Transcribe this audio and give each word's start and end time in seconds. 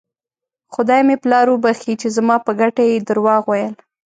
خدای 0.73 1.01
مې 1.07 1.15
پلار 1.23 1.45
وبښي 1.49 1.93
چې 2.01 2.07
زما 2.17 2.35
په 2.45 2.51
ګټه 2.61 2.83
یې 2.89 2.97
درواغ 3.09 3.43
ویل. 3.47 3.73